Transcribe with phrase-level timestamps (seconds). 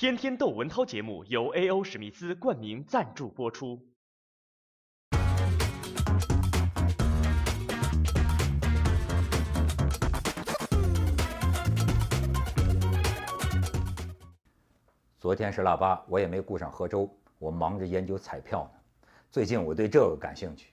[0.00, 1.84] 天天窦文涛节目由 A.O.
[1.84, 3.78] 史密斯冠名赞助播出。
[15.18, 18.80] 昨天是腊八，我也没顾上喝粥，我忙着研究彩票呢。
[19.30, 20.70] 最近我对这个感兴趣，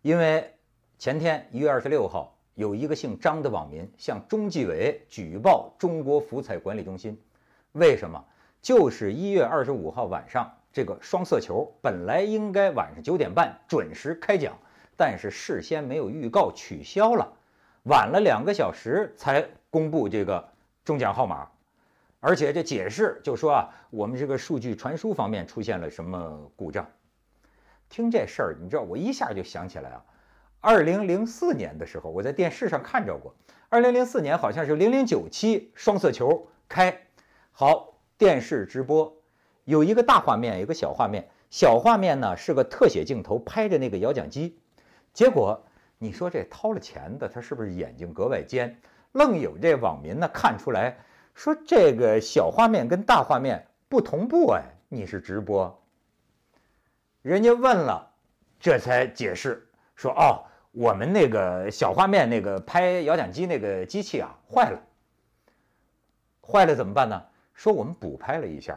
[0.00, 0.50] 因为
[0.96, 7.20] 前天一月二十六号，有一个姓张的网民向中纪委举报中国福彩管理中心。
[7.72, 8.24] 为什么？
[8.62, 14.56] 就是一月二十五号晚上，这个双色球本来应该晚上九点半准时开奖，
[14.96, 17.32] 但是事先没有预告取消了，
[17.82, 20.48] 晚了两个小时才公布这个
[20.84, 21.48] 中奖号码。
[22.20, 26.86] 而且这解释就说啊，我们这个数据传输方面出现了什么故障。
[27.88, 30.04] 听这事儿，你知道我一下就想起来啊，
[30.60, 33.34] 二零零四年的时候，我在电视上看着过。
[33.68, 37.06] 二零零四年好像是零零九期双色球开，
[37.50, 37.91] 好
[38.22, 39.16] 电视直播，
[39.64, 41.28] 有一个大画面，有一个小画面。
[41.50, 44.60] 小画面呢是个特写镜头拍着那个摇奖机，
[45.12, 45.64] 结果
[45.98, 48.80] 你说这掏了钱的他是不是眼睛格外尖？
[49.10, 50.98] 愣有这网民呢看出来。
[51.34, 55.82] 说这个小画面跟大画面不同步哎，你是直播？
[57.22, 58.08] 人家问了，
[58.60, 64.80] 这才解释说哦，我们那个小画面那个拍摇奖机那个机器啊坏了，
[66.40, 67.20] 坏了怎么办呢？
[67.62, 68.76] 说我们补拍了一下，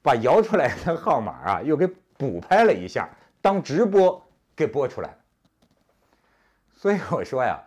[0.00, 3.06] 把摇出来的号码啊又给补拍了一下，
[3.42, 4.26] 当直播
[4.56, 5.14] 给播出来。
[6.74, 7.60] 所以我说呀，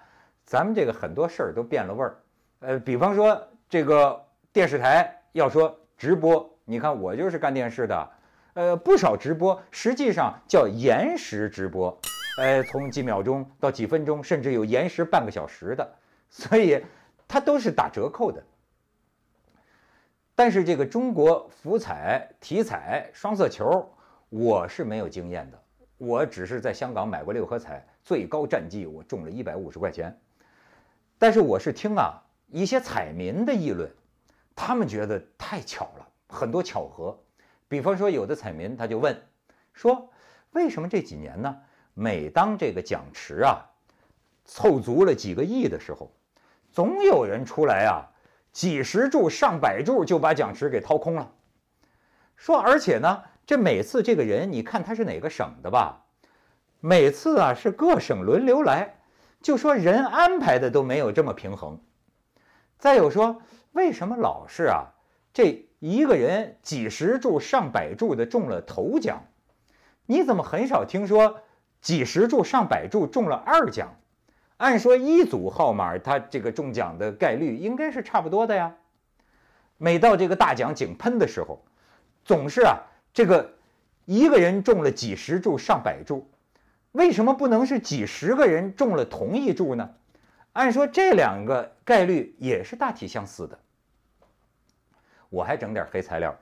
[0.44, 2.17] 咱们这个很多事儿都变了味儿，
[2.62, 3.48] 呃，比方说。
[3.70, 8.09] 这个电视台要说直播，你看我就是干电视的，
[8.53, 12.00] 呃，不少直播实际上叫延时直播，
[12.38, 15.92] 呃，从几秒钟到几分钟，甚至有延时半个小时的，
[16.30, 16.86] 所以
[17.28, 18.44] 它都是打折扣的。
[20.36, 23.88] 但是这个中国福彩、体彩、双色球，
[24.30, 25.64] 我是没有经验的，
[25.98, 30.19] 我只是在香港买过六合彩，最高战绩我中了一百五十块钱，
[31.18, 32.19] 但是我是听啊。
[32.50, 33.91] 一些彩民的议论，
[34.56, 37.19] 他们觉得太巧了，很多巧合。
[37.68, 39.19] 比方说，有的彩民他就问
[39.74, 40.07] 说
[40.53, 41.57] ：“为什么这几年呢？
[41.96, 43.66] 每当这个奖池啊
[44.46, 46.12] 凑足了几个亿的时候，
[46.72, 48.06] 总有人出来啊，
[48.53, 51.34] 几十注、上百注就把奖池给掏空了。
[52.38, 56.06] 说而且呢，这每次这个人，你看他是哪个省的吧？
[56.80, 59.00] 每次啊是各省轮流来，
[59.42, 61.81] 就说人安排的都没有这么平衡。”
[62.78, 64.94] 再有说，为什么老是啊？
[65.34, 69.24] 这一个人几十注、上百注的中了头奖，
[70.06, 71.40] 你怎么很少听说
[71.81, 73.96] 几十注、上百注中了二奖？
[74.58, 78.74] 按说一组号码，它这个中奖的概率应该是差不多的呀。
[79.78, 81.64] 每到这个大奖井喷的时候，
[82.24, 82.78] 总是啊，
[83.13, 83.53] 这个
[84.06, 86.30] 一个人中了几十注、上百注，
[86.94, 89.90] 为什么不能是几十个人中了同一注呢？
[90.53, 93.58] 按说这两个概率也是大体相似的。
[95.30, 96.34] 我还整点黑材料，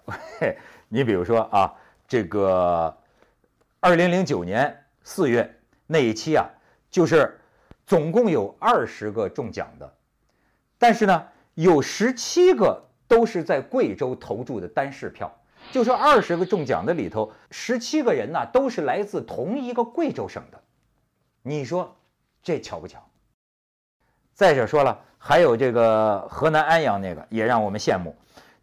[0.90, 1.74] 你比如说啊，
[2.08, 2.96] 这个
[3.80, 5.58] 二零零九年四月
[5.88, 6.46] 那一期啊，
[6.90, 7.40] 就是
[7.92, 9.94] 总共有二十个中奖的，
[10.78, 15.30] 但是呢，有十七个都是在贵州投注的单市票，
[15.74, 20.62] 就说二十个中奖的里头，十七个人呢都是来自同一个贵州省的，
[21.42, 21.98] 你说
[22.42, 23.06] 这巧不巧？
[24.34, 28.16] 再者说了，还有这个河南安阳那个也让我们羡慕。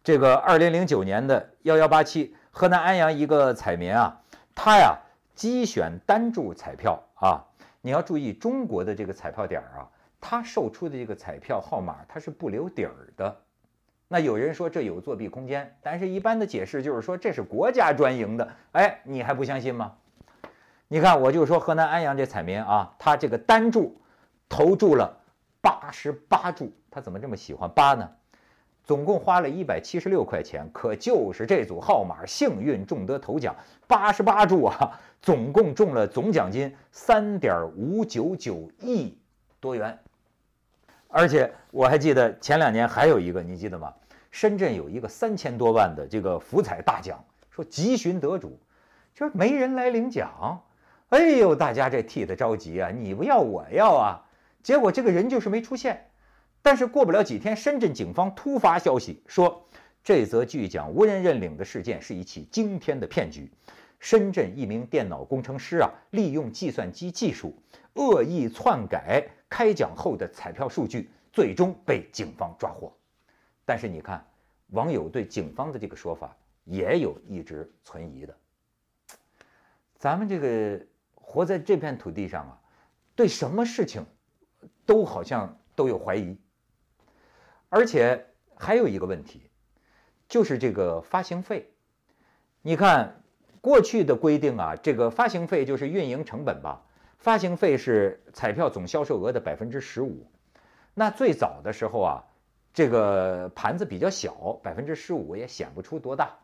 [0.03, 4.19] 这个二零零九年的幺幺八七，河南安阳一个彩民啊，
[4.55, 4.97] 他呀
[5.35, 7.45] 机选单注彩票啊，
[7.81, 13.35] 你要注意中国的这个彩票点儿啊，它售出的这个彩票号码它是不留底儿的。
[14.07, 18.49] 那有人说这有作弊空间，但是一般的解释就是说这是国家专营的。
[18.71, 19.95] 哎，你还不相信吗？
[20.87, 23.99] 你看，我就说河南安阳这彩民啊，他这个单注
[24.47, 25.17] 投注了。
[25.61, 28.09] 八十八注，他怎么这么喜欢八呢？
[28.89, 33.55] 总共花了一百七十六块钱，可就是这组号码幸运中得头奖，
[33.85, 39.15] 八十八注啊，总共中了总奖金三点五九九亿
[39.59, 39.95] 多元。
[41.07, 43.93] 而且我还记得前两年还有一个，你记得吗？
[44.31, 48.59] 深圳有一个三千多万的这个福彩大奖，说急寻得主，
[49.13, 50.63] 就是没人来领奖，
[51.09, 54.25] 哎呦，大家这替他着急啊，你不要我要啊。
[54.63, 56.08] 结果这个人就是没出现，
[56.61, 59.65] 但是过不了几天，深圳警方突发消息说，
[60.03, 63.51] 这则巨奖无人认领的事件是一起惊天的骗局。
[63.99, 67.53] 深圳一名电脑工程师啊，利用计算机技术
[67.95, 72.95] 恶意篡改开奖后的彩票数据，最终被警方抓获。
[73.65, 74.25] 但是你看，
[74.67, 78.35] 网友对警方的这个说法也有一直存疑的。
[79.97, 80.79] 咱们这个
[81.13, 82.61] 活在这片土地上啊，
[83.15, 84.05] 对什么事情
[84.85, 86.37] 都好像都有怀疑，
[87.69, 88.25] 而且
[88.55, 89.49] 还有一个问题，
[90.27, 91.71] 就是这个发行费。
[92.61, 93.23] 你看
[93.61, 96.83] 过去的规定啊，这个发行费就是运营成本吧？
[97.17, 100.27] 发行费是彩票总销售额的百分之十五。
[100.93, 102.23] 那最早的时候啊，
[102.73, 106.37] 这个盘子比较小，百分之十五也显不出多大。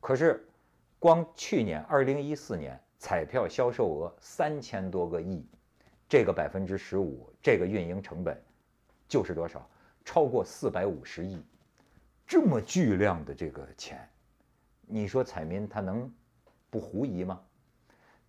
[0.00, 0.44] 可是。
[1.00, 5.46] 光去年二零一四年彩票销售额三千多个亿，
[6.08, 8.36] 这个百分之十五，这个运营成本
[9.06, 9.64] 就是多少？
[10.08, 11.38] 超过四百五十亿，
[12.26, 14.08] 这么巨量的这个钱，
[14.86, 16.10] 你说彩民他能
[16.70, 17.38] 不狐疑吗？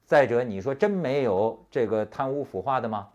[0.05, 3.07] 再者，你说真没有这个贪污腐化的吗？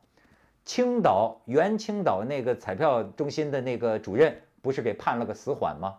[0.64, 5.98] 青岛原青岛那个彩票中心的那个主任不是给判了个死缓吗？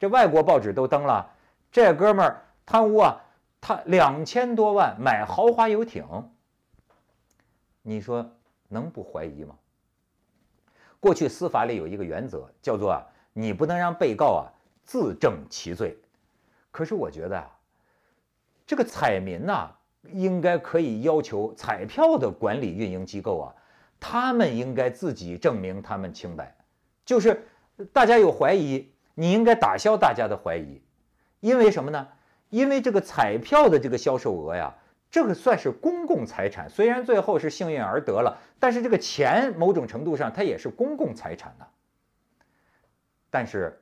[0.00, 1.30] 这外国报纸都登了，
[1.70, 2.42] 这哥们儿。
[2.64, 3.20] 贪污啊，
[3.60, 6.06] 他两千多万买豪华游艇，
[7.82, 8.30] 你说
[8.66, 9.54] 能不怀疑吗？
[11.00, 14.50] 过去司法里有一个原则，叫做啊，你不能让被告啊
[14.82, 15.96] 自证其罪。
[16.70, 17.50] 可是我觉得啊，
[18.66, 19.70] 这个彩民呐，
[20.12, 23.54] 应该可以要求彩票的管理运营机构啊，
[24.00, 26.56] 他们应该自己证明他们清白。
[27.04, 27.46] 就是
[27.92, 30.82] 大家有怀疑，你应该打消大家的怀疑，
[31.40, 32.08] 因为什么呢？
[32.50, 34.74] 因为这个彩票的这个销售额呀，
[35.10, 41.66] 这个算是公共财产，虽然最后是幸运儿得了，但是这个钱某种程度上它也是公共财产的。
[43.30, 43.80] 但是，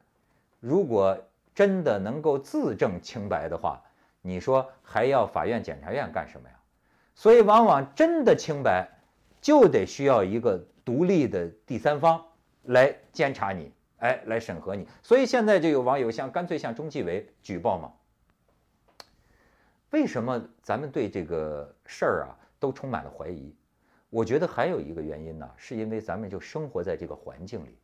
[0.60, 1.18] 如果
[1.54, 3.82] 真的能够自证清白的话，
[4.22, 6.54] 你说还要法院、检察院干什么呀？
[7.14, 8.88] 所以，往往真的清白，
[9.40, 12.24] 就得需要一个独立的第三方
[12.64, 14.86] 来监察你，哎，来审核你。
[15.02, 17.92] 所以现在就有网友向干脆向中纪委举报嘛。
[19.96, 23.56] 为什么咱们对这个事儿啊都充满了怀疑？
[24.10, 27.78] 我觉得还有一个原因呢，是因为咱们就生活在这个环境里，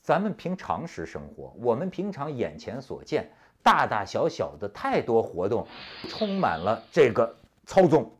[0.00, 3.30] 咱们凭常识生活，我们平常眼前所见
[3.62, 5.64] 大大小小的太多活动，
[6.08, 7.32] 充满了这个
[7.66, 8.10] 操纵、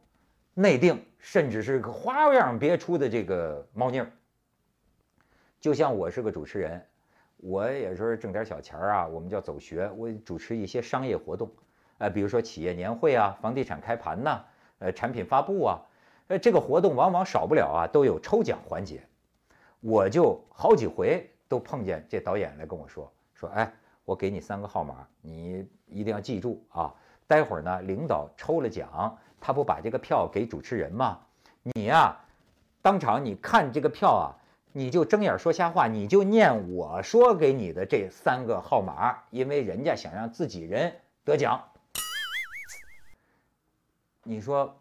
[0.55, 4.13] 内定，甚至是个花样别出的这个猫腻儿。
[5.61, 6.87] 就像我是个主持人，
[7.39, 11.51] 我也是挣点小钱儿啊，我们叫走学，我主持一些商业活动。
[11.99, 14.41] 呃，比如说企业年会啊，房地产开盘呐，
[14.79, 15.79] 呃，产品发布啊，
[16.29, 19.03] 呃，这个活动往往少不了啊，都有抽奖环节。
[19.81, 23.73] 我就好几回都碰见这导演来跟我说说，哎，
[24.05, 26.95] 我给你三个号码，你一定要记住啊。
[27.27, 31.19] 待会儿呢，领导抽了奖，他不把这个票给主持人吗？
[31.63, 32.17] 你呀，
[32.81, 34.27] 当场你看这个票啊，
[34.73, 41.63] 你就睁眼说瞎话，你就念我说给你的这三个号码，因为人家想让自己人得奖。
[44.29, 44.79] 你说，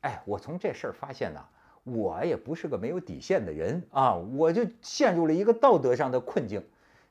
[0.00, 1.44] 哎，我从这事儿发现呢，
[1.82, 6.64] 我也不是个没有底线的人啊，我就陷入了一个道德上的困境，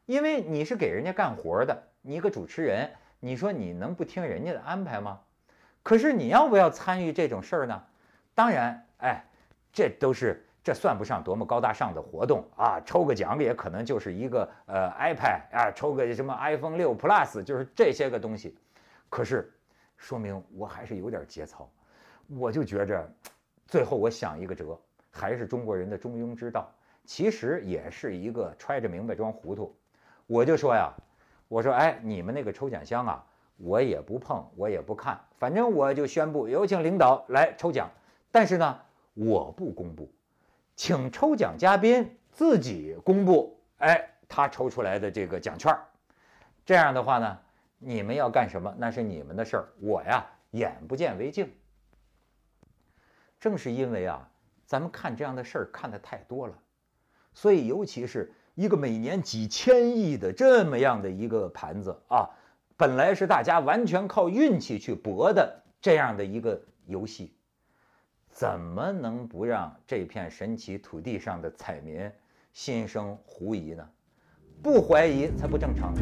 [0.07, 2.89] 因为你是给人家干活的，你一个主持人，
[3.19, 5.19] 你说你能不听人家的安排吗？
[5.83, 7.83] 可是你要不要参与这种事儿呢？
[8.33, 9.23] 当然，哎，
[9.71, 18.57] 这都是这算不上多么高大上的活动啊，抽个奖也可能就是一个呃 iPad 啊，抽个什么 iPhone 六 Plus，就是这些个东西，
[19.07, 19.53] 可是。
[20.03, 21.69] 说明我还是有点节操，
[22.27, 23.09] 我就觉着，
[23.65, 24.77] 最后我想一个辙，
[25.09, 26.69] 还是中国人的中庸之道，
[27.05, 29.73] 其实也是一个揣着明白装糊涂。
[30.27, 30.91] 我就说呀，
[31.47, 37.89] 我说哎，你们那个抽奖箱啊，我也不碰，我也不看，反正我就宣布有请领导来抽奖，
[38.29, 38.81] 但是呢，
[39.13, 40.11] 我不公布，
[40.75, 45.73] 请抽奖嘉宾自己公布，哎，他抽出来的这个奖券
[46.65, 47.39] 这样的话呢。
[47.85, 48.73] 你们要干什么？
[48.77, 51.51] 那是你们的事儿，我呀眼不见为净。
[53.39, 54.29] 正是因为啊，
[54.65, 56.57] 咱们看这样的事儿看的太多了，
[57.33, 62.29] 所以尤其是一个每年几千亿的这么样的一个盘子啊，
[62.77, 67.35] 本来是大家完全靠运气去搏的这样的一个游戏，
[68.29, 72.09] 怎么能不让这片神奇土地上的彩民
[72.53, 73.89] 心生狐疑呢？
[74.61, 75.93] 不怀疑才不正常。